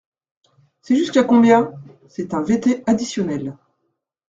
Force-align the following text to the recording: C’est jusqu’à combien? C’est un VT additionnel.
C’est 0.81 0.95
jusqu’à 0.95 1.23
combien? 1.23 1.73
C’est 2.07 2.33
un 2.33 2.41
VT 2.41 2.81
additionnel. 2.87 3.55